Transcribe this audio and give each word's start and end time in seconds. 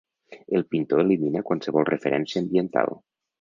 El 0.59 0.63
pintor 0.71 1.01
elimina 1.03 1.43
qualsevol 1.51 1.87
referència 1.91 2.43
ambiental. 2.45 2.93